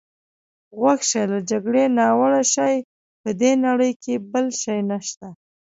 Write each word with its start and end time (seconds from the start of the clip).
غوږ 0.79 0.99
شه، 1.09 1.21
له 1.31 1.39
جګړې 1.49 1.83
ناوړه 1.97 2.41
شی 2.53 2.75
په 3.21 3.29
دې 3.41 3.51
نړۍ 3.65 3.91
کې 4.03 4.13
بل 4.31 4.45
نشته. 4.91 5.27